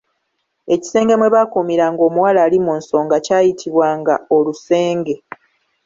[0.73, 5.15] Ekisenge mwe baakuumiranga omuwala ali mu nsonga kyayitibwanga Olusenge.